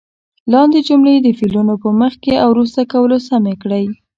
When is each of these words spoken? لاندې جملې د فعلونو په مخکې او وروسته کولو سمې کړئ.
لاندې 0.53 0.79
جملې 0.87 1.15
د 1.21 1.27
فعلونو 1.39 1.73
په 1.83 1.89
مخکې 2.01 2.31
او 2.43 2.49
وروسته 2.55 2.81
کولو 2.93 3.17
سمې 3.29 3.53
کړئ. 3.61 3.85